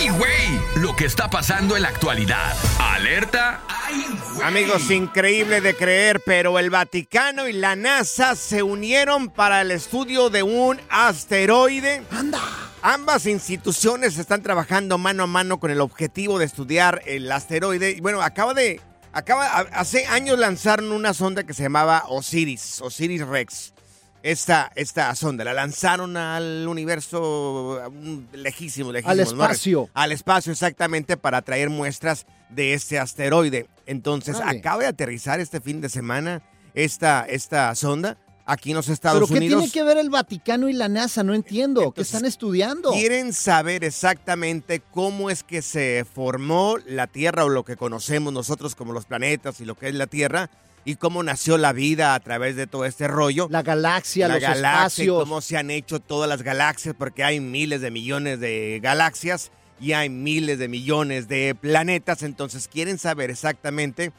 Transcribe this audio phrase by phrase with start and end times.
[0.00, 0.82] ¡ay, güey!
[0.82, 2.56] Lo que está pasando en la actualidad.
[2.78, 4.46] Alerta, ¡ay, güey!
[4.46, 10.30] Amigos, increíble de creer, pero el Vaticano y la NASA se unieron para el estudio
[10.30, 12.02] de un asteroide.
[12.10, 12.40] ¡Anda!
[12.82, 17.90] Ambas instituciones están trabajando mano a mano con el objetivo de estudiar el asteroide.
[17.90, 18.80] Y bueno, acaba de.
[19.12, 23.74] Acaba, hace años lanzaron una sonda que se llamaba Osiris, Osiris Rex.
[24.22, 29.10] Esta, esta sonda la lanzaron al universo um, lejísimo, lejísimo.
[29.10, 29.22] Al ¿no?
[29.22, 29.88] espacio.
[29.94, 33.66] Al espacio, exactamente, para traer muestras de este asteroide.
[33.86, 34.58] Entonces, Órale.
[34.58, 36.42] acaba de aterrizar este fin de semana
[36.74, 39.60] esta, esta sonda aquí en los Estados ¿Pero qué Unidos.
[39.60, 41.22] tiene que ver el Vaticano y la NASA?
[41.22, 41.92] No entiendo.
[41.92, 42.90] ¿Qué están estudiando?
[42.90, 48.74] Quieren saber exactamente cómo es que se formó la Tierra o lo que conocemos nosotros
[48.74, 50.50] como los planetas y lo que es la Tierra
[50.84, 53.48] y cómo nació la vida a través de todo este rollo.
[53.50, 55.18] La galaxia, la los galaxia espacios.
[55.18, 59.92] cómo se han hecho todas las galaxias, porque hay miles de millones de galaxias y
[59.92, 64.12] hay miles de millones de planetas, entonces quieren saber exactamente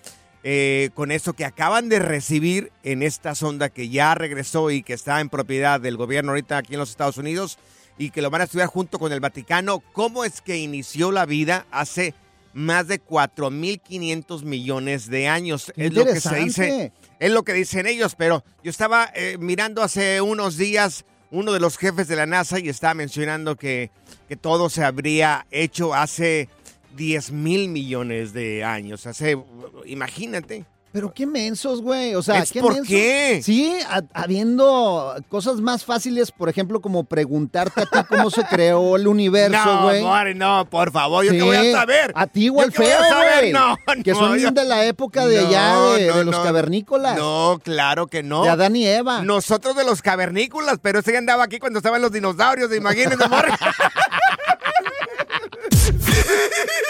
[0.44, 4.94] eh, con eso que acaban de recibir en esta sonda que ya regresó y que
[4.94, 7.60] está en propiedad del gobierno ahorita aquí en los Estados Unidos
[8.00, 11.28] y que lo van a estudiar junto con el Vaticano, cómo es que inició la
[11.28, 12.16] vida hace
[12.54, 15.72] más de 4.500 millones de años.
[15.76, 16.92] Es lo que se dice
[17.22, 21.60] es lo que dicen ellos, pero yo estaba eh, mirando hace unos días uno de
[21.60, 23.92] los jefes de la NASA y estaba mencionando que,
[24.28, 26.50] que todo se habría hecho hace
[26.98, 29.06] 10 mil millones de años.
[29.06, 29.38] Hace,
[29.86, 30.66] imagínate.
[30.92, 32.16] Pero qué mensos, güey.
[32.16, 32.90] O sea, ¿Es qué por mensos?
[32.90, 33.40] qué?
[33.44, 38.98] Sí, ha- habiendo cosas más fáciles, por ejemplo, como preguntarte a ti cómo se creó
[38.98, 40.04] el universo, no, güey.
[40.04, 42.12] Mari, no, por favor, yo Sí, qué voy a saber.
[42.14, 43.54] A ti, güey, ¿Yo qué voy a feo, güey.
[43.54, 46.36] No, que no, son yo- de la época de No, allá, de, no, de los
[46.38, 46.44] no.
[46.44, 47.18] cavernícolas.
[47.18, 48.44] No, claro que no.
[48.44, 49.22] De Adán y Eva.
[49.22, 53.52] Nosotros de los cavernícolas, pero ese ya andaba aquí cuando estaban los dinosaurios, imagínense, Mari.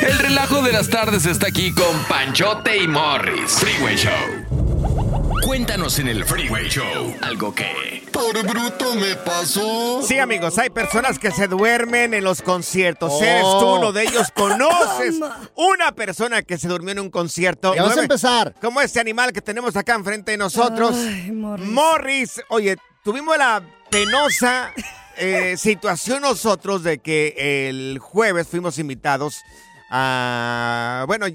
[0.01, 3.51] El relajo de las tardes está aquí con Panchote y Morris.
[3.51, 5.41] Freeway Show.
[5.45, 8.01] Cuéntanos en el Freeway Show algo que...
[8.11, 10.01] Por bruto me pasó.
[10.01, 13.11] Sí, amigos, hay personas que se duermen en los conciertos.
[13.13, 13.23] Oh.
[13.23, 14.31] Eres tú uno de ellos.
[14.33, 15.19] ¿Conoces
[15.55, 17.75] una persona que se durmió en un concierto?
[17.75, 18.55] Ya vas a empezar.
[18.59, 20.95] Como este animal que tenemos acá enfrente de nosotros.
[20.95, 21.67] Ay, Morris.
[21.67, 22.41] Morris.
[22.49, 23.61] Oye, tuvimos la
[23.91, 24.73] penosa
[25.17, 29.43] eh, situación nosotros de que el jueves fuimos invitados
[29.91, 31.03] a...
[31.05, 31.27] Bueno,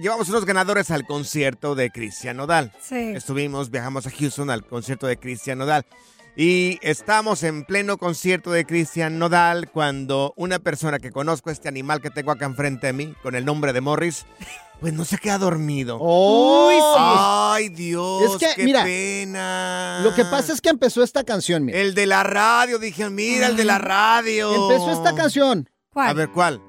[0.00, 2.72] llevamos unos ganadores al concierto de Cristian Nodal.
[2.80, 2.96] Sí.
[2.96, 5.86] Estuvimos, viajamos a Houston al concierto de Cristian Nodal.
[6.36, 12.00] Y estamos en pleno concierto de Cristian Nodal cuando una persona que conozco, este animal
[12.00, 14.24] que tengo acá enfrente de mí, con el nombre de Morris,
[14.80, 15.98] pues no se queda dormido.
[16.00, 20.00] Oh, Ay, Dios, Es que, qué mira, pena.
[20.02, 21.78] Lo que pasa es que empezó esta canción, mira.
[21.78, 24.70] El de la radio, dije, mira, el de la radio.
[24.70, 25.68] Empezó esta canción.
[25.92, 26.08] ¿Cuál?
[26.08, 26.62] A ver, ¿cuál?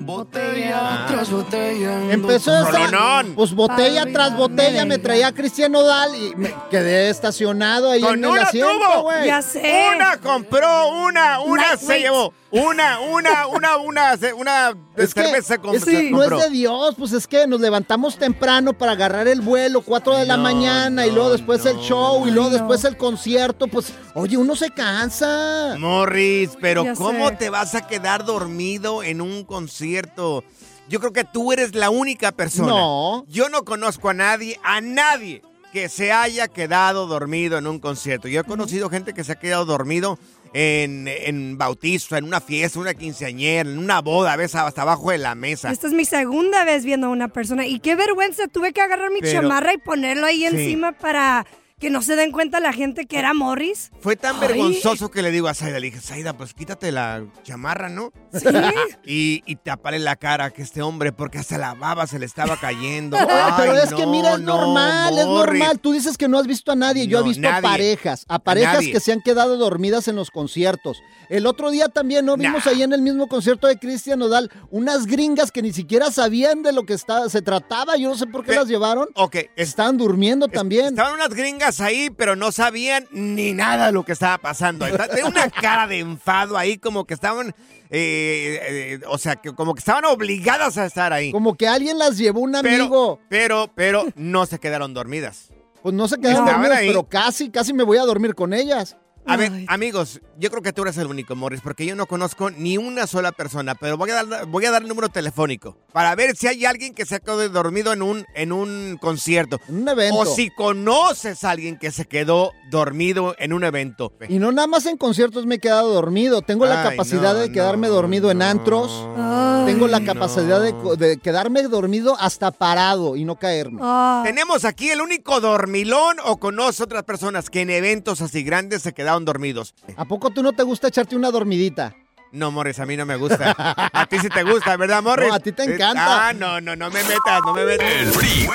[0.00, 2.12] Botella tras botella.
[2.12, 3.34] Empezó esa, Rolonón.
[3.34, 8.30] pues botella tras botella me traía Cristian Nodal y me quedé estacionado ahí Con en
[8.32, 9.26] el asiento, güey.
[9.26, 9.90] Ya sé.
[9.94, 12.02] Una compró, una, una se Lightweight.
[12.02, 12.32] llevó.
[12.50, 16.48] Una, una, una, una, una Es que, cerveza com- es se que no es de
[16.50, 20.44] Dios, pues es que nos levantamos temprano para agarrar el vuelo, 4 de la No,
[20.44, 21.82] mañana, y luego después el no.
[21.82, 25.76] show, y luego después el concierto, pues, oye, uno se cansa.
[25.78, 27.36] Morris, pero Ya ¿cómo sé.
[27.36, 30.42] te vas a quedar dormido en un concierto?
[30.88, 32.68] Yo creo que tú eres la única persona.
[32.68, 33.26] No.
[33.28, 38.26] Yo no conozco a nadie, a nadie que se haya quedado dormido en un concierto.
[38.26, 40.18] Yo he conocido gente que se ha quedado dormido
[40.52, 45.10] en, en bautizo, en una fiesta, una quinceañera, en una boda, a veces hasta abajo
[45.10, 45.70] de la mesa.
[45.70, 49.10] Esta es mi segunda vez viendo a una persona y qué vergüenza, tuve que agarrar
[49.10, 50.46] mi Pero- chamarra y ponerlo ahí Sí.
[50.46, 51.46] encima para
[51.78, 53.90] que no se den cuenta la gente que era Morris.
[54.00, 54.48] Fue tan Ay.
[54.48, 58.12] vergonzoso que le digo a Saida, le dije, Saida, pues quítate la chamarra, ¿no?
[58.32, 58.44] Sí.
[59.10, 62.26] Y, y tapale la cara a que este hombre, porque hasta la baba se le
[62.26, 63.16] estaba cayendo.
[63.56, 65.78] Pero es que mira, es no, normal, es normal.
[65.80, 67.06] Tú dices que no has visto a nadie.
[67.06, 68.92] Yo No, he visto a parejas, a parejas nadie.
[68.92, 71.00] que se han quedado dormidas en los conciertos.
[71.30, 72.36] El otro día también, ¿no?
[72.36, 72.72] Vimos Nah.
[72.72, 76.72] ahí en el mismo concierto de Cristian Nodal unas gringas que ni siquiera sabían de
[76.72, 77.96] lo que estaba, se trataba.
[77.96, 79.08] Yo no sé por qué Pe- las llevaron.
[79.14, 80.86] Ok, es- Estaban durmiendo también.
[80.88, 84.86] Estaban unas gringas ahí, pero no sabían ni nada de lo que estaba pasando.
[84.86, 87.54] Tenía una cara de enfado ahí, como que estaban,
[87.90, 91.30] eh, eh, o sea, que como que estaban obligadas a estar ahí.
[91.32, 93.20] Como que alguien las llevó un amigo.
[93.28, 95.50] pero, pero no se quedaron dormidas.
[95.82, 96.88] Pues no se quedaron dormidas, ahí.
[96.88, 98.96] pero casi, casi me voy a dormir con ellas.
[99.28, 99.66] A ver, Ay.
[99.68, 103.06] amigos, yo creo que tú eres el único, Morris, porque yo no conozco ni una
[103.06, 106.46] sola persona, pero voy a dar, voy a dar el número telefónico para ver si
[106.46, 109.60] hay alguien que se ha quedado dormido en un, en un concierto.
[109.68, 110.18] En un evento.
[110.18, 114.12] O si conoces a alguien que se quedó dormido en un evento.
[114.28, 116.42] Y no nada más en conciertos me he quedado dormido.
[116.42, 119.06] Tengo la Ay, capacidad no, de quedarme no, dormido en antros.
[119.16, 119.66] Ay.
[119.66, 120.06] Tengo la no.
[120.06, 123.80] capacidad de, de quedarme dormido hasta parado y no caerme.
[123.82, 124.22] Ah.
[124.24, 128.92] Tenemos aquí el único dormilón o conoce otras personas que en eventos así grandes se
[128.94, 129.74] quedaron dormidos.
[129.96, 131.94] ¿A poco tú no te gusta echarte una dormidita?
[132.30, 133.54] No, Morris, a mí no me gusta.
[133.56, 135.28] A ti sí te gusta, ¿verdad, Morris?
[135.28, 136.28] No, a ti te encanta.
[136.28, 137.86] Ah, no, no, no me metas, no me metas.
[137.90, 138.48] El.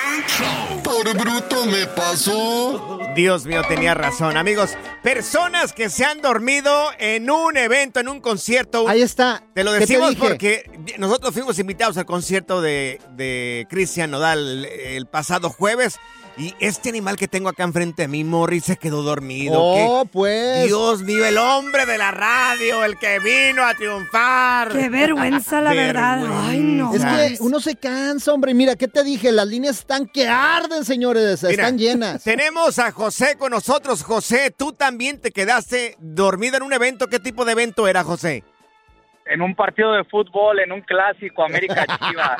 [0.84, 3.00] Por bruto me pasó.
[3.16, 4.38] Dios mío, tenía razón.
[4.38, 8.88] Amigos, personas que se han dormido en un evento, en un concierto.
[8.88, 9.44] Ahí está.
[9.54, 10.70] Te lo ¿Qué decimos porque
[11.00, 16.00] nosotros fuimos invitados al concierto de, de Cristian Nodal el, el pasado jueves.
[16.36, 19.62] Y este animal que tengo acá enfrente de mí, Morris, se quedó dormido.
[19.62, 20.10] Oh, ¿Qué?
[20.12, 20.66] pues.
[20.66, 24.72] Dios mío, el hombre de la radio, el que vino a triunfar.
[24.72, 26.26] Qué vergüenza, la verdad.
[26.48, 26.94] Ay, no.
[26.96, 28.54] Es que uno se cansa, hombre.
[28.56, 29.32] Mira, ¿qué te dije?
[29.32, 31.44] Las líneas están que arden, señores.
[31.44, 32.24] Mira, están llenas.
[32.24, 34.02] Tenemos a José con nosotros.
[34.04, 37.08] José, tú también te quedaste dormido en un evento.
[37.10, 38.44] ¿Qué tipo de evento era, José?
[39.26, 42.38] En un partido de fútbol, en un clásico América Chivas.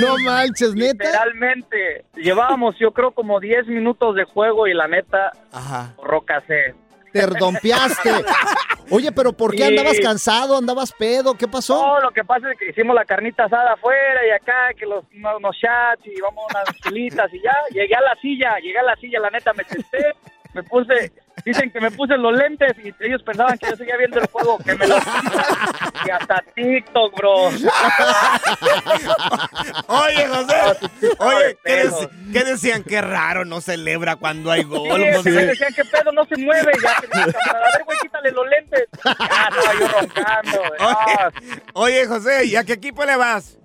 [0.00, 1.04] No manches, neta.
[1.04, 5.94] Literalmente, llevábamos yo creo como 10 minutos de juego y la neta, Ajá.
[6.02, 6.74] rocasé.
[7.12, 7.20] Te.
[8.90, 10.56] Oye, pero ¿por qué andabas cansado?
[10.56, 11.34] ¿Andabas pedo?
[11.34, 11.74] ¿Qué pasó?
[11.74, 15.04] No, lo que pasa es que hicimos la carnita asada afuera y acá, que los,
[15.14, 17.54] unos, unos shots y vamos unas chilitas y ya.
[17.70, 20.14] Llegué a la silla, llegué a la silla, la neta me senté,
[20.54, 21.12] me puse,
[21.44, 24.58] dicen que me puse los lentes y ellos pensaban que yo seguía viendo el juego,
[24.58, 25.02] que me los
[26.06, 27.48] y hasta TikTok, bro.
[29.88, 30.54] Oye, José.
[31.18, 32.00] Oye, ¿qué, pedo.
[32.00, 32.82] dec- qué decían?
[32.84, 34.88] Qué raro, no celebra cuando hay gol.
[35.14, 35.30] José.
[35.30, 38.88] me decían que pedo no se mueve, ya que a ver, güey, quítale los lentes.
[39.04, 40.80] Ya estaba yo roncando, güey.
[40.80, 41.30] Ah,
[41.74, 43.58] Oye, oye, José, ¿y a qué equipo le vas?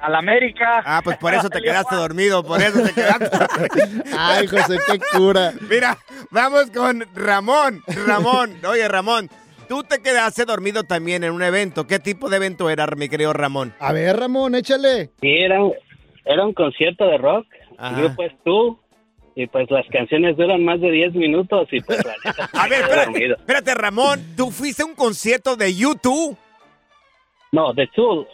[0.00, 0.82] A la América.
[0.84, 4.04] Ah, pues por eso te quedaste dormido, por eso te quedaste dormido.
[4.18, 5.52] Ay, José, qué cura.
[5.68, 5.98] Mira,
[6.30, 7.82] vamos con Ramón.
[8.06, 9.28] Ramón, oye, Ramón,
[9.68, 11.86] tú te quedaste dormido también en un evento.
[11.86, 13.74] ¿Qué tipo de evento era, mi querido Ramón?
[13.80, 15.10] A ver, Ramón, échale.
[15.20, 15.74] Sí, era, un-
[16.24, 17.46] era un concierto de rock.
[17.78, 17.96] Ajá.
[17.96, 18.80] El grupo es tú.
[19.38, 22.86] Y pues las canciones duran más de 10 minutos y pues la neta, A ver,
[23.38, 26.38] espérate, Ramón, ¿tú fuiste a un concierto de YouTube?
[27.52, 28.26] No, The Tools.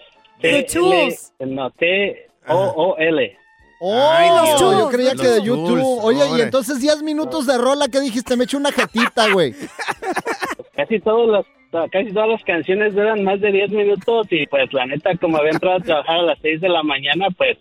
[0.42, 1.32] The Tools.
[1.38, 3.38] T- No, T-O-O-L.
[3.84, 5.98] Ay, los yo creía que de Tools, YouTube.
[6.04, 8.36] Oye, y entonces 10 minutos de rola, ¿qué dijiste?
[8.36, 9.54] Me eché una jetita, güey.
[10.76, 11.46] Casi, todos los,
[11.90, 15.50] casi todas las canciones duran más de 10 minutos y pues la neta, como había
[15.50, 17.58] entrado a trabajar a las 6 de la mañana, pues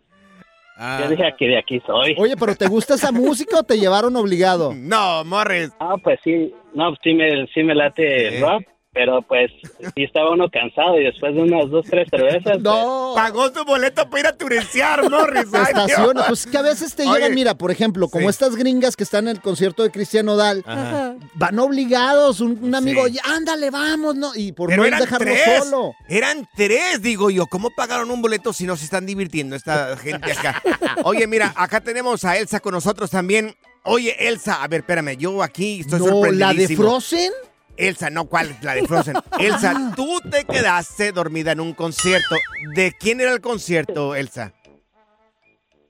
[1.00, 2.16] yo dije aquí de aquí soy.
[2.18, 4.74] Oye, ¿pero te gusta esa música o te llevaron obligado?
[4.76, 5.72] No, Morris.
[5.80, 8.40] Ah, pues sí, no, pues sí me, sí me late Sí.
[8.42, 8.64] rock.
[8.94, 9.50] Pero pues
[9.96, 12.60] sí estaba uno cansado y después de unas dos, tres cervezas.
[12.62, 13.14] No.
[13.16, 15.50] Pagó su boleto para ir a turistear, Morris.
[15.52, 15.68] Dios.
[15.70, 17.14] estaciona, pues que a veces te Oye.
[17.14, 18.30] llegan, mira, por ejemplo, como Sí.
[18.32, 21.16] estas gringas que están en el concierto de Cristiano Dal, Ajá.
[21.36, 23.14] van obligados, un, un amigo, Sí.
[23.14, 24.32] "Ya, ándale, vamos, ¿no?
[24.36, 25.64] Y por Pero no dejarlo tres.
[25.64, 25.94] solo.
[26.10, 27.48] Eran tres, digo yo.
[27.48, 30.62] ¿Cómo pagaron un boleto si no se están divirtiendo esta gente acá?
[31.06, 33.56] Oye, mira, acá tenemos a Elsa con nosotros también.
[33.84, 36.68] Oye, Elsa, a ver, espérame, yo aquí estoy No, la de.
[36.76, 37.32] Frozen.
[37.78, 38.56] Elsa, no, ¿cuál?
[38.62, 39.16] La de Frozen.
[39.40, 42.36] Elsa, tú te quedaste dormida en un concierto.
[42.75, 44.54] ¿De quién era el concierto, Elsa?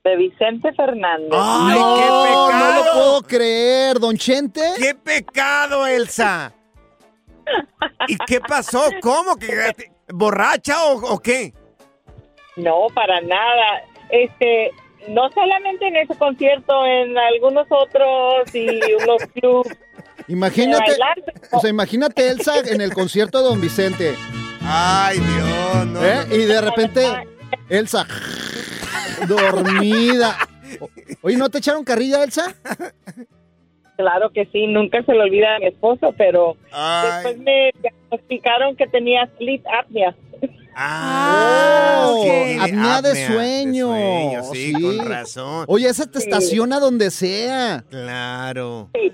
[0.04, 1.30] De Vicente Fernández.
[1.32, 2.52] ¡Ay, no, qué pecado!
[2.52, 4.60] no lo puedo creer, don Chente.
[4.78, 6.52] ¡Qué pecado, Elsa!
[8.08, 8.82] ¿Y qué pasó?
[9.00, 9.36] ¿Cómo?
[9.36, 9.72] ¿Que
[10.12, 11.52] borracha o, o qué?
[12.56, 13.82] No, para nada.
[14.10, 14.72] Este,
[15.08, 19.68] no solamente en ese concierto, en algunos otros y unos clubs.
[20.28, 20.96] Imagínate,
[21.50, 24.14] o sea, imagínate Elsa en el concierto de Don Vicente.
[24.62, 26.04] Ay, Dios, no.
[26.04, 26.26] ¿eh?
[26.30, 27.04] Y de repente,
[27.68, 28.06] Elsa,
[29.28, 30.36] dormida.
[31.22, 32.54] Oye, ¿no te echaron carrilla, Elsa?
[33.96, 37.08] Claro que sí, nunca se le olvida a mi esposo, pero Ay.
[37.24, 40.14] después me diagnosticaron que tenía sleep apnea.
[40.74, 42.24] Ah, Oh,
[42.60, 43.88] apnea de sueño.
[43.88, 44.82] sueño, sí, Sí.
[44.98, 45.64] con razón.
[45.68, 47.84] Oye, esa te estaciona donde sea.
[47.90, 48.88] Claro.
[48.94, 49.12] Sí.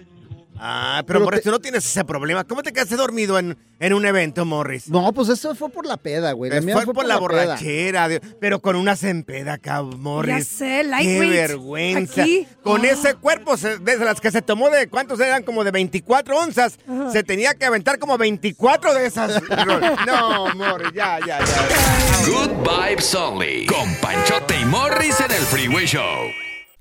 [0.61, 2.45] Ah, pero, Pero Morris, te- tú no tienes ese problema.
[2.45, 4.89] ¿Cómo te quedaste dormido en, en un evento, Morris?
[4.89, 6.51] No, pues eso fue por la peda, güey.
[6.51, 10.37] La mía fue, por la, borrachera, Dios, pero con una sempeda acá, Morris.
[10.37, 12.23] Ya sé, Qué vergüenza.
[12.23, 12.47] Aquí.
[12.63, 12.89] Con Ah.
[12.91, 15.43] ese cuerpo, se- desde las que se tomó de, ¿cuántos eran?
[15.45, 16.79] Como de 24 onzas.
[17.13, 19.41] Se tenía que aventar como 24 de esas.
[20.07, 21.69] no, Morris, ya, ya, ya.
[22.27, 23.67] Good Vibes Only.
[23.67, 26.03] Con Panchote y Morris en el Freeway Show.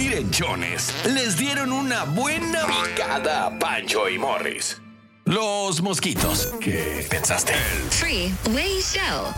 [0.00, 4.80] Por dormir en Jones, les dieron una buena picada a Pancho y Morris.
[5.26, 6.54] Los mosquitos.
[6.58, 7.52] ¿Qué pensaste?
[7.90, 9.34] Freeway Show.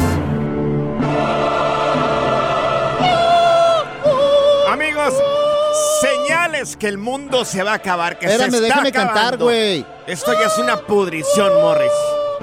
[4.69, 5.14] Amigos,
[6.00, 8.16] señales que el mundo se va a acabar.
[8.19, 9.85] Que Espérame, se está déjame cantar, güey.
[10.07, 11.90] Esto ya es una pudrición, Morris.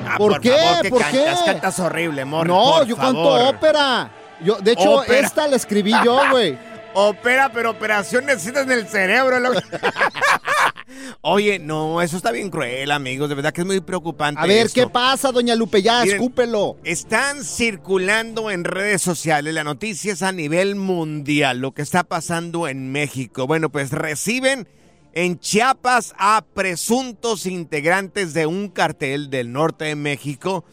[0.06, 0.52] Ah, ¿Por qué?
[0.52, 1.40] favor, ¿qué ¿Por cantas?
[1.40, 1.46] qué?
[1.46, 2.54] Cantas horrible, Morris.
[2.54, 3.14] No, por yo favor.
[3.14, 4.12] canto ópera.
[4.42, 5.20] Yo, de hecho, Ópera.
[5.20, 6.58] esta la escribí yo, güey.
[6.94, 9.40] Opera, pero operación necesitas en el cerebro.
[9.40, 9.60] loco.
[11.22, 13.30] Oye, no, eso está bien cruel, amigos.
[13.30, 14.42] De verdad que es muy preocupante.
[14.42, 14.82] A ver, esto.
[14.82, 15.82] ¿qué pasa, doña Lupe?
[15.82, 16.78] Ya, Miren, escúpelo.
[16.84, 22.92] Están circulando en redes sociales las noticias a nivel mundial, lo que está pasando en
[22.92, 23.48] México.
[23.48, 24.68] Bueno, pues reciben
[25.14, 30.66] en Chiapas a presuntos integrantes de un cartel del norte de México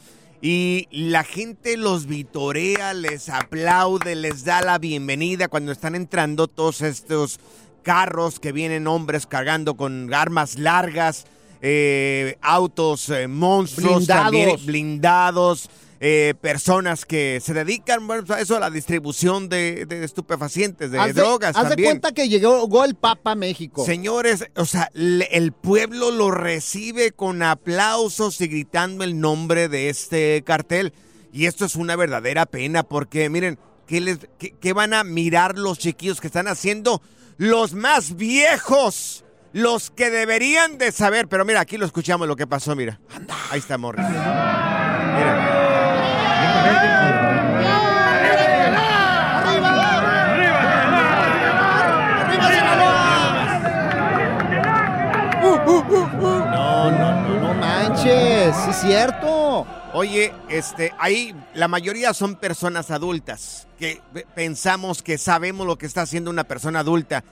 [0.42, 6.82] y la gente los vitorea, les aplaude, les da la bienvenida cuando están entrando todos
[6.82, 7.40] estos
[7.82, 11.24] carros que vienen hombres cargando con armas largas,
[11.62, 14.24] eh, autos eh, monstruos, Blindados.
[14.24, 20.04] también blindados, eh, personas que se dedican bueno, a eso, a la distribución de, de
[20.04, 23.84] estupefacientes, de Haz de- drogas haz de cuenta que llegó, el Papa a México.
[23.84, 29.88] Señores, o sea, le- el pueblo lo recibe con aplausos y gritando el nombre de
[29.88, 30.92] este cartel.
[31.32, 35.58] Y esto es una verdadera pena porque, miren, ¿qué, les, qué- qué van a mirar
[35.58, 37.00] los chiquillos que están haciendo?
[37.38, 41.28] Los más viejos, los que deberían de saber.
[41.28, 43.00] Pero mira, aquí lo escuchamos lo que pasó, mira.
[43.50, 44.04] Ahí está Morris.
[55.42, 57.40] No, no, no.
[57.40, 59.66] No manches, sí es cierto.
[59.92, 65.87] Oye, este, ahí la mayoría son personas adultas que pe- pensamos que sabemos lo que
[65.87, 67.25] está haciendo una persona adulta.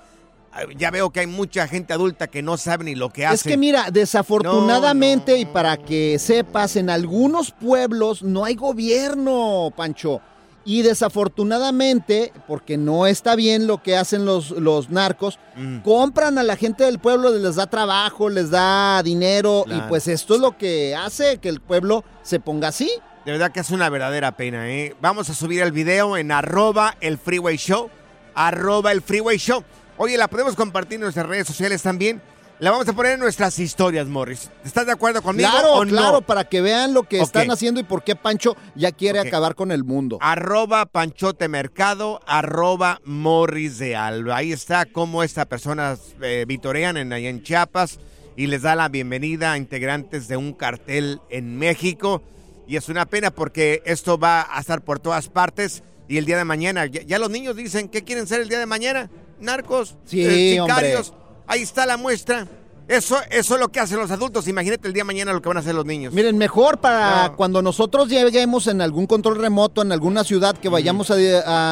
[0.77, 3.35] Ya veo que hay mucha gente adulta que no sabe ni lo que hace.
[3.37, 10.21] Es que mira, desafortunadamente, y para que sepas, en algunos pueblos no hay gobierno, Pancho.
[10.67, 15.81] Y desafortunadamente, porque no está bien lo que hacen los, los narcos, Mm.
[15.83, 20.35] compran a la gente del pueblo, les da trabajo, les da dinero, y pues esto
[20.35, 22.91] es lo que hace que el pueblo se ponga así.
[23.25, 24.97] De verdad que es una verdadera pena, ¿eh?
[25.01, 27.89] Vamos a subir el video en arroba el Freeway Show.
[28.35, 29.63] Arroba el Freeway Show.
[29.97, 32.21] Oye, la podemos compartir en nuestras redes sociales también.
[32.61, 34.49] La vamos a poner en nuestras historias, Morris.
[34.65, 35.91] ¿Estás de acuerdo conmigo Claro, o no?
[35.91, 39.57] claro, para que vean lo que están haciendo y por qué Pancho ya quiere acabar
[39.57, 40.19] con el mundo.
[40.21, 44.37] Arroba Panchote Mercado, arroba Morris de Alba.
[44.37, 47.99] Ahí está cómo estas personas eh, vitorean en, allá en Chiapas
[48.37, 52.23] y les da la bienvenida a integrantes de un cartel en México.
[52.69, 56.37] Y es una pena porque esto va a estar por todas partes y el día
[56.37, 59.11] de mañana, ya, ya los niños dicen, ¿qué quieren ser el día de mañana?
[59.41, 61.11] Narcos, Sí, eh, sicarios.
[61.11, 61.25] hombre.
[61.47, 62.47] Ahí está la muestra.
[62.87, 64.47] Eso, eso es lo que hacen los adultos.
[64.47, 66.13] Imagínate el día de mañana lo que van a hacer los niños.
[66.13, 67.37] Miren, mejor para No.
[67.37, 71.15] cuando nosotros lleguemos en algún control remoto, en alguna ciudad que vayamos a,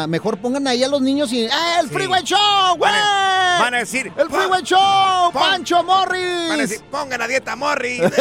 [0.04, 1.46] a- Mejor pongan ahí a los niños y.
[1.52, 1.92] ¡Ah, el Sí.
[1.94, 2.90] Freeway Show, güey!
[2.92, 5.30] Van a decir, ¡El Freeway Show!
[5.34, 6.48] ¡Pancho Morris!
[6.48, 8.00] Van a decir, pongan a dieta Morris.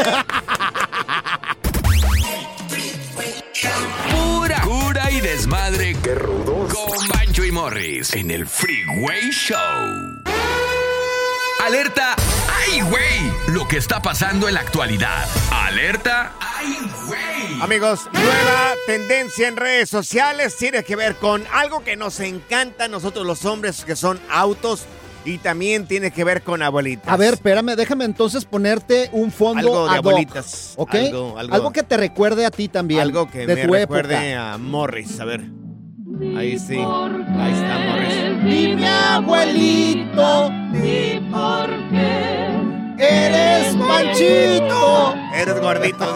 [5.22, 5.96] y desmadre.
[6.04, 6.74] ¡Qué rudos!
[6.74, 10.22] Con Bancho y Morris en el Freeway Show.
[11.64, 12.16] Alerta.
[12.50, 13.32] ¡Ay, güey!
[13.48, 15.28] Lo que está pasando en la actualidad.
[15.52, 16.34] Alerta.
[16.40, 17.62] ¡Ay, güey!
[17.62, 22.88] Amigos, nueva tendencia en redes sociales tiene que ver con algo que nos encanta a
[22.88, 24.86] nosotros los hombres, que son autos,
[25.26, 27.08] y también tiene que ver con abuelitas.
[27.08, 30.74] A ver, espérame, déjame entonces ponerte un fondo Algo de ad hoc, abuelitas.
[30.78, 30.96] ¿Ok?
[30.96, 33.02] Algo- algo- que te recuerde a ti también.
[33.02, 34.54] algo que de me tu recuerde época.
[34.54, 35.20] a Morris.
[35.20, 35.42] A ver.
[36.38, 36.76] Ahí sí.
[36.78, 38.44] Ahí está Morris.
[38.46, 45.16] Dime, abuelito, di por qué eres Panchito.
[45.36, 46.16] Eres gordito.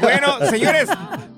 [0.00, 0.88] Bueno, señores,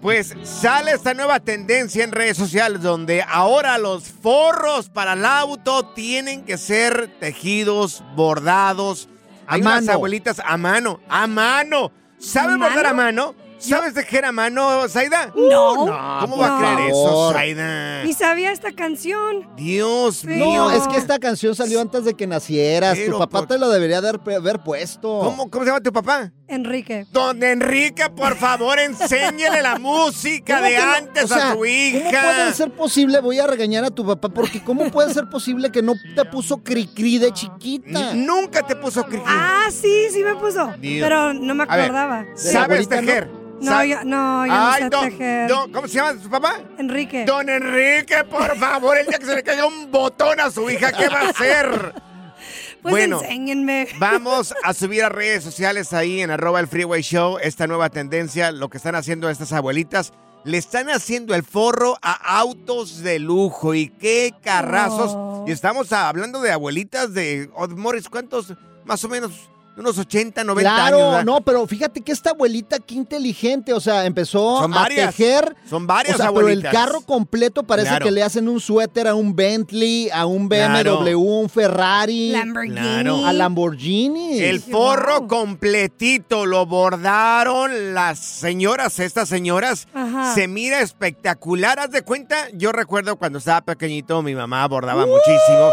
[0.00, 5.87] pues sale esta nueva tendencia en redes sociales donde ahora los forros para el auto
[5.87, 9.09] tienen que ser tejidos, bordados.
[9.47, 9.93] A Hay unas mano.
[9.93, 11.90] abuelitas a mano, a mano.
[12.19, 13.35] ¿Sabes ¿A bordar a mano?
[13.59, 15.33] ¿Sabes tejer a mano, Zaida?
[15.35, 15.75] No.
[16.21, 17.31] ¿Cómo por va a creer eso.
[17.33, 18.05] Zaida?
[18.05, 19.49] Ni sabía esta canción.
[19.57, 20.45] Dios mío.
[20.45, 22.97] No, es que esta canción salió antes de que nacieras.
[22.97, 25.21] Pero tu papá por- te lo debería de haber, haber puesto.
[25.21, 26.31] ¿Cómo, ¿Cómo se llama tu papá?
[26.47, 27.07] Enrique.
[27.12, 30.92] Don Enrique, por favor, enséñele la música ¿Cómo de no?
[30.94, 31.99] antes O sea, a tu hija.
[32.11, 33.21] ¿Cómo puede ser posible?
[33.21, 36.62] Voy a regañar a tu papá porque ¿cómo puede ser posible que no te puso
[36.62, 38.12] cri-cri de chiquita?
[38.12, 40.73] N- Nunca te puso cri Ah, sí, sí me puso.
[40.79, 41.07] Dios.
[41.07, 42.25] Pero no me ver, acordaba.
[42.37, 43.47] ¿Sabes no?
[43.61, 45.49] No, Sa- yo no, yo Ay, no sé don- tejer.
[45.49, 46.61] don- ¿Cómo se llama su papá?
[46.79, 47.25] Enrique.
[47.25, 50.92] Don Enrique, por favor, el día que se le caiga un botón a su hija,
[50.92, 51.94] ¿qué va a hacer?
[52.83, 53.21] pues bueno.
[53.21, 53.88] enséñenme.
[53.99, 58.53] Vamos a subir a redes sociales ahí en arroba el Freeway Show esta nueva tendencia,
[58.53, 60.12] lo que están haciendo estas abuelitas.
[60.44, 65.11] Le están haciendo el forro a autos de lujo y qué carrazos.
[65.14, 65.44] Oh.
[65.49, 68.55] Y estamos hablando de abuelitas de, Morris, ¿cuántos?
[68.85, 69.33] Más o menos
[69.79, 71.11] unos 80, 90 Claro, años.
[71.11, 71.25] ¿verdad?
[71.25, 75.57] no, pero fíjate que esta abuelita qué inteligente, o sea, empezó Son a varias, tejer.
[75.69, 76.73] Son varias o sea, pero el abuelitas.
[76.73, 78.05] carro completo parece Claro.
[78.07, 81.19] que le hacen un suéter a un Bentley, a un BMW, Claro.
[81.19, 82.75] un Ferrari, Lamborghini.
[82.77, 83.25] Claro.
[83.27, 84.41] a Lamborghini.
[84.41, 85.29] El forro wow.
[85.29, 89.88] completito lo bordaron las señoras, estas señoras.
[89.95, 90.35] Ajá.
[90.35, 91.79] Se mira espectacular.
[91.79, 95.71] Haz de cuenta, yo recuerdo cuando estaba pequeñito, mi mamá bordaba muchísimo.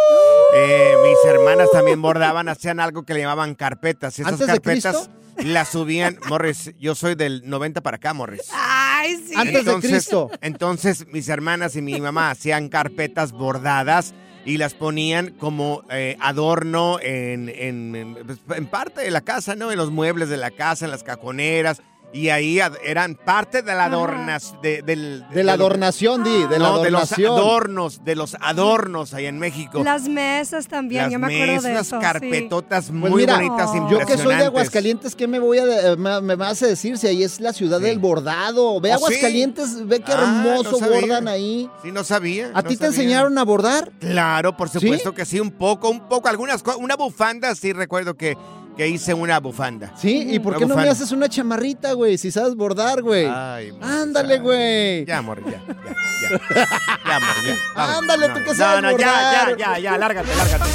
[0.55, 4.17] Eh, mis hermanas también bordaban, hacían algo que le llamaban carpetas.
[4.17, 6.17] Y esas ¿Antes de carpetas las subían.
[6.29, 8.41] Morris, yo soy del 90 para acá, Morris.
[8.53, 9.33] Ay, sí.
[9.35, 10.31] Antes de Cristo.
[10.41, 14.13] Entonces, mis hermanas y mi mamá hacían carpetas bordadas
[14.45, 19.55] y las ponían como eh, adorno en, en- en- pues, en parte de la casa,
[19.55, 19.71] ¿no?
[19.71, 21.81] En los muebles de la casa, en las cajoneras.
[22.15, 26.59] Y ahí eran parte de la adornas, de, del, de la de adornación, Di, de
[26.59, 29.83] la no, de los adornos, de los adornos ahí en México.
[29.83, 31.97] Las mesas también, Las yo me acuerdo de mesas, eso.
[31.97, 32.01] sí.
[32.01, 33.89] carpetotas Pues muy mira, bonitas, Oh.
[33.89, 34.47] Yo que soy de impresionantes.
[34.47, 37.41] Aguascalientes, ¿qué me voy a de- eh, me, me vas a decir si ahí es
[37.41, 37.83] la ciudad Sí.
[37.83, 38.79] del bordado?
[38.79, 39.03] Ve ¿Oh, sí?
[39.03, 41.69] Aguascalientes, ve qué Ah, hermoso no bordan ahí.
[41.83, 42.49] Sí, no sabía.
[42.53, 43.91] ¿A no ti te enseñaron a bordar?
[43.99, 48.15] Claro, por supuesto que sí, un poco, un poco, algunas cosas, una bufanda, sí recuerdo
[48.15, 48.37] que,
[48.75, 49.93] que hice una bufanda.
[49.97, 52.17] Sí, ¿y por qué no me haces una chamarrita, güey?
[52.17, 53.25] Si sabes bordar, güey.
[53.29, 55.05] Ay, amor, Ándale, güey.
[55.05, 56.67] Ya, amor, ya, ya, ya.
[57.05, 57.55] Ya, amor, ya.
[57.75, 57.97] Vamos.
[57.97, 59.57] Ándale, tú que sabes No, no, ya, ya, bordar.
[59.57, 60.69] ya, ya, lárgate, lárgate.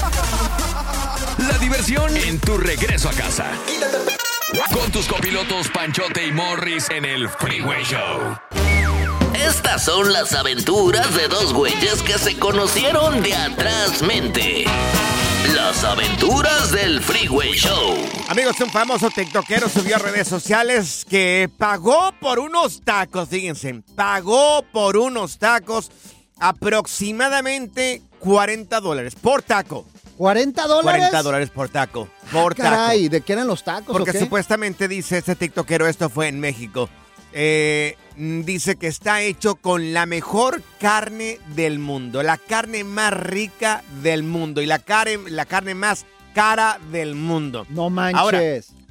[1.49, 3.47] La diversión en tu regreso a casa.
[4.73, 8.37] Con tus copilotos Panchote y Morris en el Freeway Show.
[9.35, 14.65] Estas son las aventuras de dos güeyes que se conocieron de atrás mente.
[15.49, 17.97] Las aventuras del Freeway Show.
[18.29, 24.63] Amigos, un famoso tiktokero subió a redes sociales que pagó por unos tacos, fíjense, pagó
[24.71, 25.91] por unos tacos
[26.39, 29.87] aproximadamente 40 dólares por taco.
[30.19, 31.09] ¿40 dólares?
[31.09, 32.09] 40 dólares por taco.
[32.31, 32.71] Por taco.
[32.71, 33.93] Caray, ¿de qué eran los tacos?
[33.93, 34.21] Porque o qué?
[34.21, 36.91] supuestamente dice este tiktokero, esto fue en México,
[37.33, 43.83] eh, dice que está hecho con la mejor carne del mundo, la carne más rica
[44.03, 46.05] del mundo y la, carne, la carne más
[46.35, 47.67] cara del mundo.
[47.71, 48.21] No manches.
[48.21, 48.41] Ahora,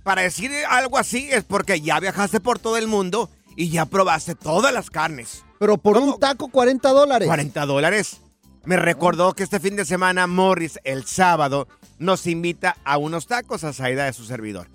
[0.03, 4.33] para decir algo así es porque ya viajaste por todo el mundo y ya probaste
[4.33, 5.43] todas las carnes.
[5.59, 7.27] Pero por un taco, 40 dólares.
[7.27, 8.21] 40 dólares.
[8.65, 11.67] Me recordó que este fin de semana Morris, el sábado,
[11.99, 14.67] nos invita a unos tacos a Saida de su servidor.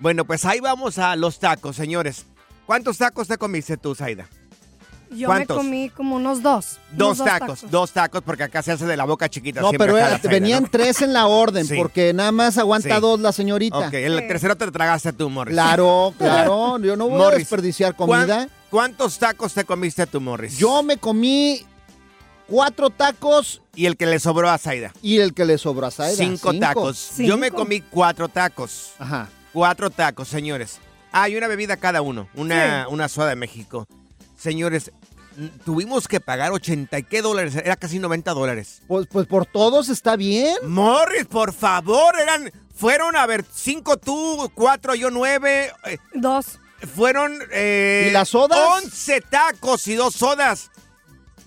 [0.00, 2.24] Bueno, pues ahí vamos a los tacos, señores.
[2.70, 4.28] ¿Cuántos tacos te comiste tú, Saida?
[5.10, 5.56] Yo ¿Cuántos?
[5.56, 6.78] me comí como unos dos.
[6.92, 9.60] Dos unos tacos, dos tacos, porque acá se hace de la boca chiquita.
[9.60, 10.68] No, siempre pero era- Zaida, venían ¿no?
[10.70, 11.74] tres en la orden, Sí.
[11.76, 13.00] porque nada más aguanta Sí.
[13.00, 13.76] dos la señorita.
[13.88, 15.52] Ok, el tercero te lo tragaste tú, Morris.
[15.52, 16.78] Claro, claro.
[16.78, 18.48] Yo no voy a desperdiciar ¿cuán- comida.
[18.70, 20.56] ¿Cuántos tacos te comiste tú, Morris?
[20.56, 21.66] Yo me comí
[22.46, 24.92] cuatro tacos Y el que le sobró a Zaida.
[25.02, 26.14] y el que le sobró a Zaida.
[26.16, 27.14] Cinco, tacos.
[27.18, 28.92] Yo me comí cuatro tacos.
[29.00, 29.28] Ajá.
[29.52, 30.78] Cuatro tacos, señores.
[31.12, 32.28] Ah, y una bebida cada uno.
[32.34, 33.86] Una, una soda de México.
[34.38, 34.90] Señores,
[35.64, 37.56] tuvimos que pagar 80 y qué dólares.
[37.56, 38.82] Era casi 90 dólares.
[38.86, 40.54] Pues, pues por todos está bien.
[40.66, 42.52] Morris, por favor, eran.
[42.74, 45.70] Fueron, a ver, cinco tú, cuatro yo, nueve.
[45.84, 46.58] eh, Dos.
[46.94, 47.38] Fueron.
[47.52, 48.58] eh, ¿Y las sodas?
[48.84, 50.70] 11 tacos y dos sodas.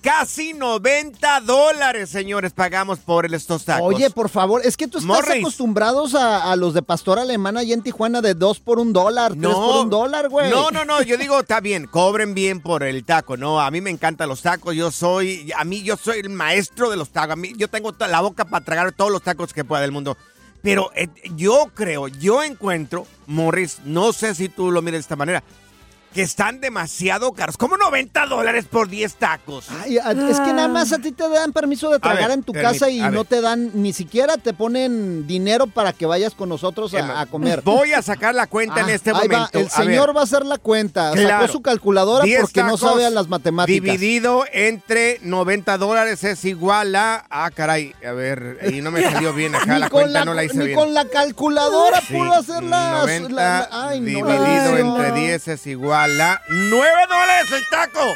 [0.03, 3.87] Casi 90 dólares, señores, pagamos por el- estos tacos.
[3.87, 5.39] Oye, por favor, es que tú estás Morris.
[5.39, 9.31] acostumbrados a, a los de pastor alemán allá en Tijuana de dos por un dólar,
[9.33, 10.49] tres por un dólar, güey.
[10.49, 13.79] No, no, no, yo digo, está bien, cobren bien por el taco, no, a mí
[13.79, 17.31] me encantan los tacos, yo soy, a mí yo soy el maestro de los tacos,
[17.31, 20.17] a mí yo tengo la boca para tragar todos los tacos que pueda del mundo.
[20.61, 25.15] Pero eh, yo creo, yo encuentro, Morris, no sé si tú lo miras de esta
[25.15, 25.43] manera,
[26.13, 27.57] que están demasiado caros.
[27.57, 29.65] ¿Cómo 90 dólares por 10 tacos?
[29.83, 32.43] Ay, a- es que nada más a ti te dan permiso de tragar ver, en
[32.43, 33.27] tu casa y a no ver.
[33.27, 37.61] te dan, ni siquiera te ponen dinero para que vayas con nosotros a, a comer.
[37.63, 39.59] Voy a sacar la cuenta en Ah, este ahí va, momento.
[39.59, 39.87] El A ver.
[39.87, 41.11] señor va a hacer la cuenta.
[41.13, 41.41] Claro.
[41.41, 43.81] Sacó su calculadora 10 porque no tacos sabe a las matemáticas.
[43.83, 47.25] Dividido entre 90 dólares es igual a.
[47.29, 47.93] Ah, caray.
[48.07, 49.79] A ver, y no me salió bien acá.
[49.79, 50.77] La cuenta la- no la hice ni bien.
[50.77, 54.05] con la calculadora Sí, pudo hacer las- 90 la- la- ay, no.
[54.05, 54.35] dividido
[54.75, 55.15] Ay, entre no.
[55.15, 58.13] 10 es igual a 9 dólares el taco.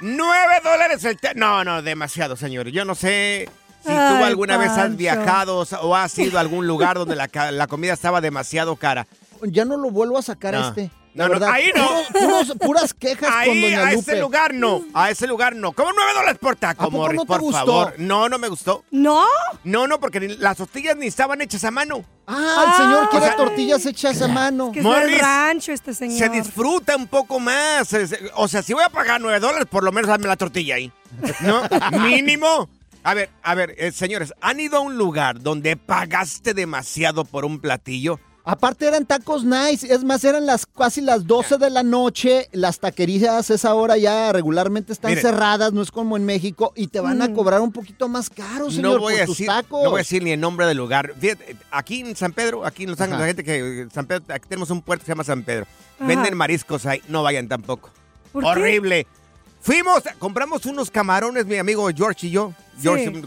[0.00, 1.38] 9 dólares el taco.
[1.38, 2.72] No, no, demasiado, señores.
[2.72, 3.48] Yo no sé
[3.82, 7.28] si tú Ay, alguna vez has viajado o has ido a algún lugar donde la,
[7.52, 9.06] la comida estaba demasiado cara.
[9.42, 10.68] Ya no lo vuelvo a sacar No.
[10.68, 10.90] este.
[11.14, 11.86] No, La no, verdad, ahí no.
[11.88, 14.82] puros- puros- puras quejas con Ahí, a ese lugar no.
[14.94, 15.72] A ese lugar no.
[15.72, 17.16] ¿Cómo 9 dólares por taco, ¿A poco Morris?
[17.16, 17.58] no te por gustó?
[17.58, 17.94] favor.
[17.98, 18.84] No, no me gustó.
[18.90, 19.24] ¿No?
[19.64, 22.04] No, no, porque ni- las tortillas ni estaban hechas a mano.
[22.26, 24.70] Ah, el señor quiere o sea, tortillas hechas a mano.
[24.72, 26.18] Que es del Morris, rancho este señor.
[26.18, 27.88] Se disfruta un poco más.
[28.34, 30.92] O sea, si voy a pagar 9 dólares, por lo menos dame la tortilla ahí.
[31.40, 31.62] ¿No?
[32.02, 32.68] Mínimo.
[33.04, 37.44] A ver, a ver, eh, señores, ¿han ido a un lugar donde pagaste demasiado por
[37.46, 38.20] un platillo?
[38.50, 42.80] Aparte eran tacos nice, es más, eran las casi las 12 de la noche, las
[42.80, 45.22] taquerías a esa hora ya regularmente están Miren.
[45.22, 48.70] cerradas, no es como en México, y te van a cobrar un poquito más caro,
[48.70, 49.82] señor, no voy por a tus decir, tacos.
[49.84, 51.12] no voy a decir ni el nombre del lugar.
[51.20, 54.48] Fíjate, aquí en San Pedro, aquí en Los Ángeles, la gente que San Pedro, aquí
[54.48, 55.66] tenemos un puerto que se llama San Pedro.
[55.98, 56.06] Ajá.
[56.06, 57.90] Venden mariscos ahí, no vayan tampoco.
[58.32, 58.48] ¿Por qué?
[58.48, 59.06] Horrible.
[59.60, 62.52] Fuimos, compramos unos camarones, mi amigo George y yo.
[62.80, 63.22] George, Sí.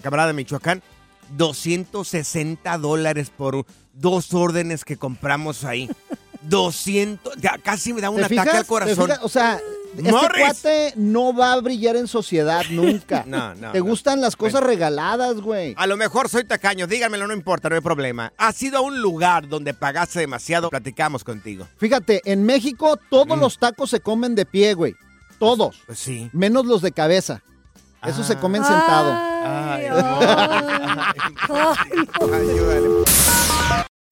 [0.00, 0.82] camarada de Michoacán.
[1.30, 5.88] 260 dólares por dos órdenes que compramos ahí.
[6.42, 8.54] 200, ya casi me da un ¿Te ataque fijas?
[8.54, 9.10] al ¿Te corazón.
[9.22, 9.58] O sea,
[9.96, 10.44] este Morris.
[10.44, 13.24] cuate no va a brillar en sociedad nunca.
[13.26, 13.84] No, no, Te no.
[13.86, 15.74] gustan las cosas regaladas, güey.
[15.78, 18.30] A lo mejor soy tacaño, díganmelo, no importa, no hay problema.
[18.36, 20.68] ¿Has ido a un lugar donde pagaste demasiado?
[20.68, 21.66] Platicamos contigo.
[21.78, 24.94] Fíjate, en México todos los tacos se comen de pie, güey.
[25.38, 25.80] Todos.
[25.86, 26.28] Pues sí.
[26.34, 27.42] Menos los de cabeza.
[28.06, 29.12] Esos se comen sentado.
[29.44, 29.88] Ay,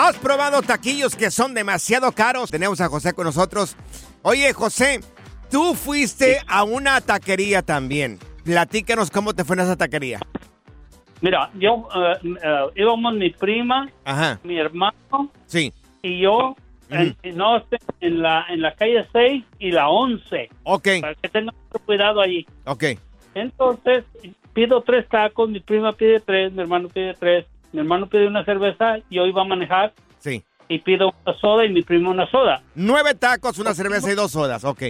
[0.00, 2.52] ¿Has probado taquillos que son demasiado caros?
[2.52, 3.74] Tenemos a José con nosotros.
[4.22, 5.00] Oye, José,
[5.50, 8.20] tú fuiste a una taquería también.
[8.44, 10.20] Platícanos cómo te fue en esa taquería.
[11.20, 11.88] Mira, yo
[12.22, 14.38] eh, íbamos mi prima, Ajá.
[14.44, 15.72] mi hermano Sí.
[16.02, 16.54] y yo
[16.90, 17.60] en, no,
[18.00, 20.48] en la en la calle 6 y la 11.
[20.62, 20.88] Ok.
[21.00, 22.46] Para que tengan mucho cuidado allí.
[22.66, 22.84] Ok.
[23.34, 24.04] Entonces,
[24.52, 28.44] pido tres tacos, mi prima pide tres, mi hermano pide tres, mi hermano pide una
[28.44, 30.42] cerveza, yo iba a manejar Sí.
[30.68, 32.62] y pido una soda y mi primo una soda.
[32.74, 34.64] Nueve tacos, una cerveza y dos sodas.
[34.64, 34.82] Ok.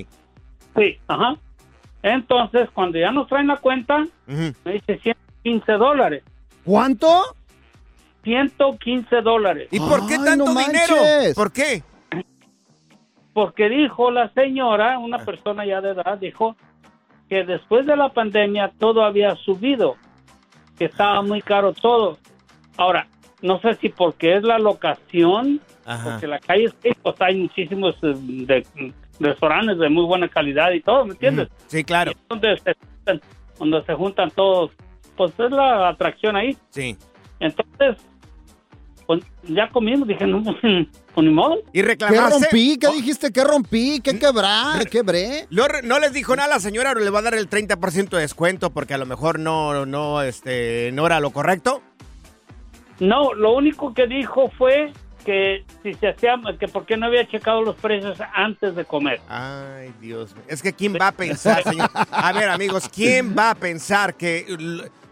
[0.77, 1.37] Sí, ajá.
[2.03, 6.23] Entonces, cuando ya nos traen la cuenta, me dice 115 dólares.
[6.64, 7.35] ¿Cuánto?
[8.23, 9.69] 115 dólares.
[9.71, 10.97] ¿Y por qué Ay, tanto no dinero?
[11.35, 11.83] ¿Por qué?
[13.33, 16.57] Porque dijo la señora, una persona ya de edad, dijo
[17.29, 19.97] que después de la pandemia todo había subido,
[20.79, 22.19] que estaba muy caro todo.
[22.79, 23.07] Ahora,
[23.43, 26.12] no sé si porque es la locación, Ajá.
[26.12, 28.67] porque la calle es pues hay muchísimos eh, de,
[29.21, 31.49] restaurantes de muy buena calidad y todo, ¿me entiendes?
[31.67, 32.12] Sí, claro.
[32.29, 33.21] Donde se, juntan-
[33.59, 34.71] donde se juntan todos,
[35.17, 36.57] pues es la atracción ahí.
[36.71, 36.97] Sí.
[37.41, 37.97] Entonces,
[39.07, 40.57] pues ya comimos, dije, no, pues,
[41.14, 41.57] pues ni modo.
[41.73, 42.45] ¿Y ¿Qué reclamaste?
[42.45, 42.79] rompí?
[42.79, 43.33] ¿Qué dijiste?
[43.33, 44.01] ¿Qué rompí?
[44.05, 44.75] ¿Qué quebrá?
[44.91, 45.47] ¿Quebré?
[45.51, 48.11] ¿No, no les dijo nada a la señora o le va a dar el 30%
[48.11, 51.83] de descuento porque a lo mejor no, no, este, no era lo correcto?
[53.00, 54.92] No, lo único que dijo fue
[55.24, 59.20] que si se hacía, que por qué no había checado los precios antes de comer.
[59.28, 60.44] Ay, Dios mío.
[60.48, 61.90] Es que ¿quién va a pensar, señor?
[62.11, 64.46] A ver, amigos, ¿quién va a pensar que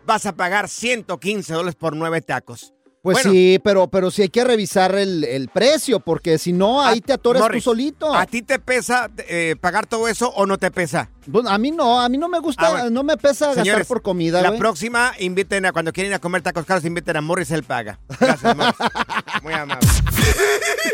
[0.07, 2.73] vas a pagar 115 dólares por nueve tacos?
[3.03, 3.31] Pues Bueno.
[3.31, 7.13] sí, pero, pero sí hay que revisar el, el precio, porque si no, ahí te
[7.13, 8.13] atoras Morris, tú solito.
[8.13, 11.11] ¿A ti te pesa eh, pagar todo eso o no te pesa?
[11.27, 12.91] Bueno, a mí no, a mí no me gusta, Ah, bueno.
[12.91, 16.43] no me pesa gastar por comida, La próxima, inviten a cuando quieren ir a comer
[16.43, 17.99] tacos caros, inviten a Morris, él paga.
[18.21, 18.75] Gracias, Morris.
[19.43, 19.89] Muy amable.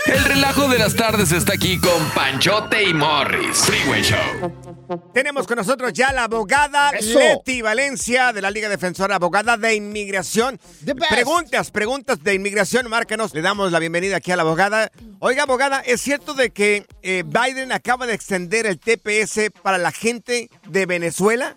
[0.07, 3.59] El relajo de las tardes está aquí con Panchote y Morris.
[3.59, 4.53] Freeway Show.
[5.15, 7.19] Tenemos con nosotros ya la abogada Eso.
[7.19, 10.59] Leti Valencia de la Liga Defensora, abogada de inmigración.
[11.09, 13.33] Preguntas, preguntas de inmigración, márcanos.
[13.35, 14.91] Le damos la bienvenida aquí a la abogada.
[15.21, 19.93] Oiga, abogada, ¿es cierto de que eh, Biden acaba de extender el TPS para la
[19.93, 21.57] gente de Venezuela?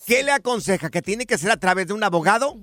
[0.07, 0.91] ¿qué le aconseja?
[0.91, 2.57] ¿Que tiene que ser a través de un abogado?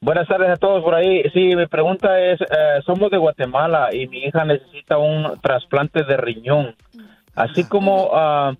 [0.00, 1.22] Buenas tardes a todos por ahí.
[1.34, 6.16] Sí, mi pregunta es, eh, somos de Guatemala y mi hija necesita un trasplante de
[6.16, 6.74] riñón.
[7.34, 8.54] Así como, ah,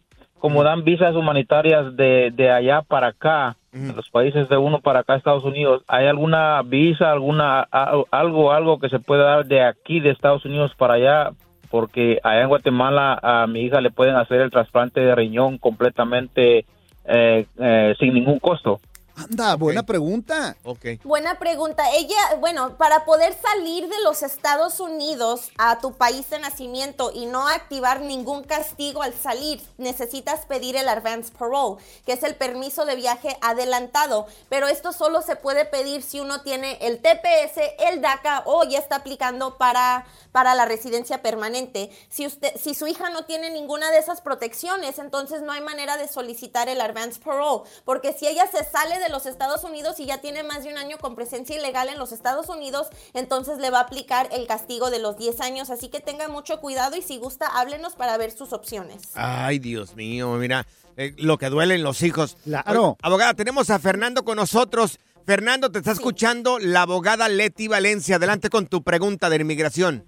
[0.44, 5.00] como dan visas humanitarias de, de allá para acá, de los países de uno para
[5.00, 10.00] acá, Estados Unidos, ¿hay alguna visa, alguna algo, algo que se pueda dar de aquí,
[10.00, 11.30] de Estados Unidos para allá?
[11.70, 16.66] Porque allá en Guatemala a mi hija le pueden hacer el trasplante de riñón completamente
[17.07, 18.80] eh, eh, sin ningún costo.
[19.16, 20.57] Anda, buena pregunta.
[20.64, 20.87] Ok.
[21.05, 21.85] Buena pregunta.
[21.92, 27.27] Ella, bueno, para poder salir de los Estados Unidos a tu país de nacimiento y
[27.27, 32.87] no activar ningún castigo al salir, necesitas pedir el advance parole, que es el permiso
[32.87, 34.27] de viaje adelantado.
[34.48, 38.81] Pero esto solo se puede pedir si uno tiene el TPS, el DACA o ya
[38.81, 41.90] está aplicando para, para la residencia permanente.
[42.09, 45.96] Si usted, si su hija no tiene ninguna de esas protecciones, entonces no hay manera
[45.96, 50.06] de solicitar el advance parole, porque si ella se sale de los Estados Unidos y
[50.06, 53.70] ya tiene más de un año con presencia ilegal en los Estados Unidos, entonces le
[53.70, 55.70] va a aplicar el castigo de los 10 años.
[55.70, 59.12] Así que tenga mucho cuidado y si gusta, háblenos para ver sus opciones.
[59.14, 62.36] Ay, Dios mío, mira, eh, lo que duelen los hijos.
[62.44, 62.96] Claro.
[63.02, 64.98] Abogada, tenemos a Fernando con nosotros.
[65.26, 68.16] Fernando, te está escuchando la abogada Leti Valencia.
[68.16, 70.04] Adelante con tu pregunta de inmigración.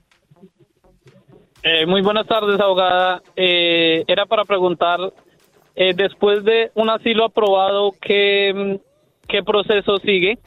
[1.62, 3.22] Eh, muy buenas tardes, abogada.
[3.34, 5.00] Eh, era para preguntar,
[5.74, 8.85] eh, después de un asilo aprobado, ¿qué, mm,
[9.28, 10.38] qué proceso sigue?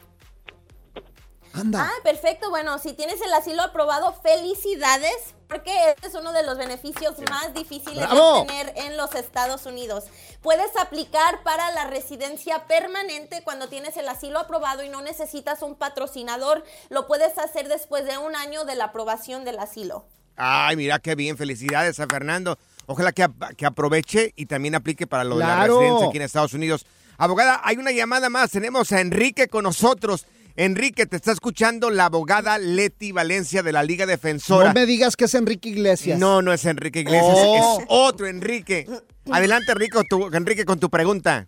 [1.74, 2.48] Ah, perfecto.
[2.50, 7.52] Bueno, si tienes el asilo aprobado, felicidades, porque este es uno de los beneficios más
[7.54, 8.40] difíciles ¡Bravo!
[8.40, 10.04] de tener en los Estados Unidos.
[10.42, 15.74] Puedes aplicar para la residencia permanente cuando tienes el asilo aprobado y no necesitas un
[15.74, 16.64] patrocinador.
[16.88, 20.04] Lo puedes hacer después de un año de la aprobación del asilo.
[20.36, 21.36] Ay, mira qué bien.
[21.36, 22.58] Felicidades a Fernando.
[22.86, 26.54] Ojalá que, que aproveche y también aplique para lo de la residencia aquí en Estados
[26.54, 26.86] Unidos.
[27.20, 28.50] Abogada, hay una llamada más.
[28.50, 30.26] Tenemos a Enrique con nosotros.
[30.56, 34.68] Enrique, te está escuchando la abogada Leti Valencia de la Liga Defensora.
[34.68, 36.18] No me digas que es Enrique Iglesias.
[36.18, 37.78] No, no es Enrique Iglesias, Oh.
[37.80, 38.86] es otro Enrique.
[39.30, 41.46] Adelante, Enrique, con tu, Enrique, con tu pregunta.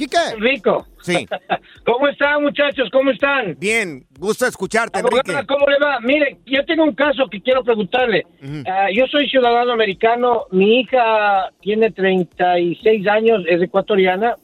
[0.00, 0.16] Quique.
[0.38, 0.86] Rico.
[1.02, 1.28] Sí.
[1.84, 2.88] ¿Cómo están, muchachos?
[2.90, 3.54] ¿Cómo están?
[3.58, 5.32] Bien, gusto escucharte, Enrique.
[5.32, 6.00] Abogada, ¿Cómo le va?
[6.00, 8.24] Mire, yo tengo un caso que quiero preguntarle.
[8.66, 10.46] Ah, yo soy ciudadano americano.
[10.52, 14.36] Mi hija tiene 36 años, es ecuatoriana.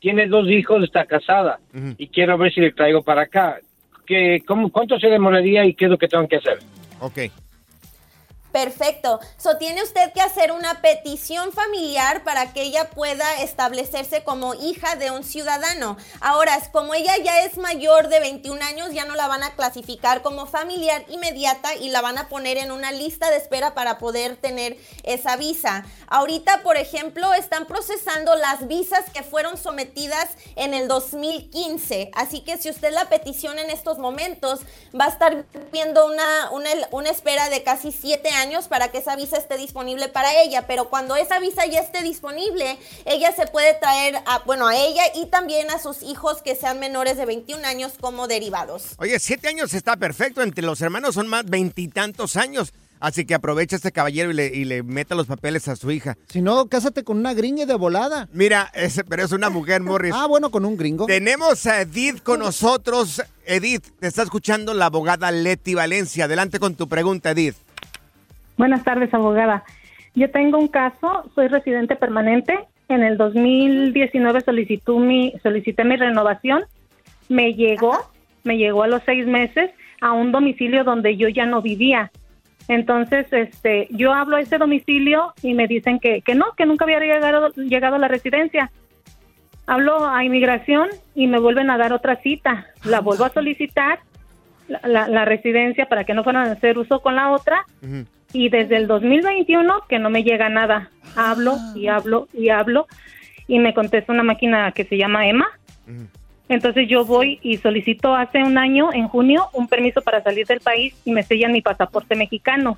[0.00, 1.60] Tiene dos hijos, está casada.
[1.96, 3.60] Y quiero ver si le traigo para acá.
[4.06, 6.58] ¿Qué, cómo, ¿Cuánto se demoraría y qué es lo que tengo que hacer?
[6.98, 7.18] Ok.
[8.54, 9.18] Perfecto.
[9.36, 14.94] So, tiene usted que hacer una petición familiar para que ella pueda establecerse como hija
[14.94, 15.96] de un ciudadano.
[16.20, 20.22] Ahora, como ella ya es mayor de 21 años, ya no la van a clasificar
[20.22, 24.36] como familiar inmediata y la van a poner en una lista de espera para poder
[24.36, 25.84] tener esa visa.
[26.06, 32.12] Ahorita, por ejemplo, están procesando las visas que fueron sometidas en el 2015.
[32.14, 34.60] Así que si usted la petición en estos momentos,
[34.98, 39.16] va a estar viendo una, una, una espera de casi siete años para que esa
[39.16, 40.66] visa esté disponible para ella.
[40.66, 45.02] Pero cuando esa visa ya esté disponible, ella se puede traer, a, bueno, a ella
[45.14, 48.94] y también a sus hijos que sean menores de 21 años como derivados.
[48.98, 50.42] Oye, siete años está perfecto.
[50.42, 52.72] Entre los hermanos son más veintitantos años.
[53.00, 56.16] Así que aprovecha este caballero y le, y le meta los papeles a su hija.
[56.30, 58.28] Si no, cásate con una gringa de volada.
[58.32, 60.14] Mira, ese, pero es una mujer, Morris.
[60.16, 61.04] Ah, bueno, con un gringo.
[61.04, 63.22] Tenemos a Edith con nosotros.
[63.44, 66.24] Edith, te está escuchando la abogada Leti Valencia.
[66.24, 67.56] Adelante con tu pregunta, Edith.
[68.56, 69.64] Buenas tardes, abogada.
[70.14, 72.58] Yo tengo un caso, soy residente permanente.
[72.88, 76.62] En el 2019 solicitó mi, solicité mi renovación.
[77.28, 77.96] Me llegó,
[78.44, 82.10] me llegó a los seis meses a un domicilio donde yo ya no vivía.
[82.68, 86.84] Entonces, este, yo hablo a ese domicilio y me dicen que, que no, que nunca
[86.84, 88.70] había llegado, llegado a la residencia.
[89.66, 92.66] Hablo a inmigración y me vuelven a dar otra cita.
[92.84, 93.98] La vuelvo a solicitar,
[94.68, 97.64] la, la- la residencia, para que no fueran a hacer uso con la otra.
[98.34, 100.90] Y desde el 2021 que no me llega nada.
[101.16, 102.86] Hablo y hablo y hablo
[103.46, 105.46] y me contesta una máquina que se llama Emma.
[106.48, 110.60] Entonces yo voy y solicito hace un año, en junio, un permiso para salir del
[110.60, 112.76] país y me sellan mi pasaporte mexicano.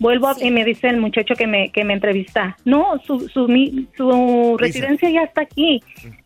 [0.00, 3.48] Vuelvo a- y me dice el muchacho que me, que me entrevista, no, su, su,
[3.48, 5.82] mi- su residencia ya está aquí,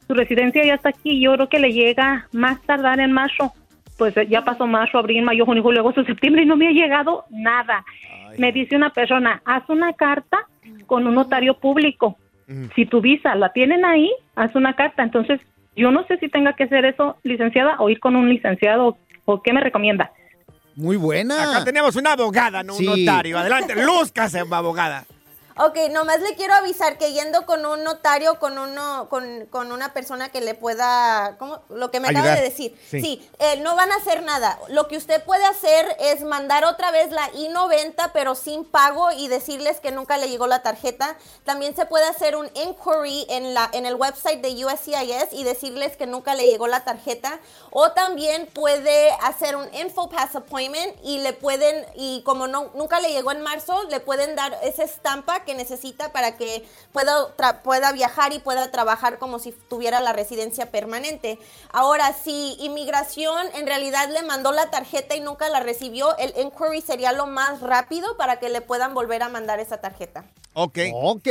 [0.07, 3.53] su residencia ya está aquí, yo creo que le llega más tardar en marzo,
[3.96, 6.72] pues eh, ya pasó marzo, abril, mayo, junio, julio, agosto, septiembre y no me ha
[6.72, 7.82] llegado nada.
[8.38, 10.46] Me dice una persona, haz una carta
[10.86, 12.16] con un notario público,
[12.74, 15.40] si tu visa la tienen ahí, haz una carta, entonces
[15.74, 19.42] yo no sé si tenga que hacer eso, licenciada, o ir con un licenciado, o
[19.42, 20.12] qué me recomienda.
[20.74, 21.50] Muy buena.
[21.50, 23.38] Acá tenemos una abogada, no un notario.
[23.38, 25.04] Adelante, lúzcase, abogada.
[25.59, 29.92] Ok, nomás le quiero avisar que yendo con un notario, con uno, con, con una
[29.92, 31.62] persona que le pueda, ¿cómo?
[31.68, 32.38] Lo que me acaba Ayudar.
[32.38, 32.80] de decir.
[32.90, 33.03] Sí.
[33.03, 34.59] Sí, eh, no van a hacer nada.
[34.68, 39.28] Lo que usted puede hacer es mandar otra vez la I-90, pero sin pago y
[39.28, 41.16] decirles que nunca le llegó la tarjeta.
[41.44, 45.96] También se puede hacer un inquiry en, la, en el website de USCIS y decirles
[45.96, 47.40] que nunca le llegó la tarjeta.
[47.70, 53.12] O también puede hacer un InfoPass appointment y le pueden, y como no, nunca le
[53.12, 58.32] llegó en marzo, le pueden dar esa estampa que necesita para que pueda, pueda viajar
[58.32, 61.38] y pueda trabajar como si tuviera la residencia permanente.
[61.72, 66.80] Ahora, si inmigración en realidad le mandó la tarjeta y nunca la recibió, el inquiry
[66.80, 70.24] sería lo más rápido para que le puedan volver a mandar esa tarjeta.
[70.55, 70.78] Ok.
[70.92, 71.28] Ok,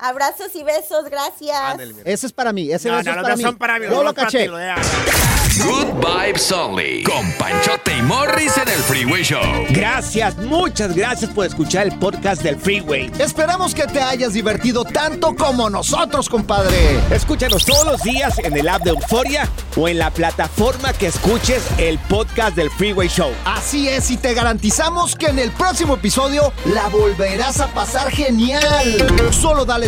[0.00, 1.58] Abrazos y besos, gracias.
[2.04, 3.42] Ese es para mí, ese No, beso no, es para mí.
[3.42, 4.48] son para mí, Yo lo caché.
[4.48, 7.02] Good Vibes Only.
[7.02, 9.42] Con Panchote y Morris en el Freeway Show.
[9.70, 13.10] Gracias, muchas gracias por escuchar el podcast del Freeway.
[13.18, 17.00] Esperamos que te hayas divertido tanto como nosotros, compadre.
[17.10, 21.62] Escúchanos todos los días en el app de Euforia o en la plataforma que escuches
[21.78, 23.32] el podcast del Freeway Show.
[23.44, 28.62] Así es, y te garantizamos que en el próximo episodio la volverás a pasar genial.
[29.32, 29.87] Solo dale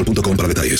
[0.03, 0.79] boostmobile.com para detalles.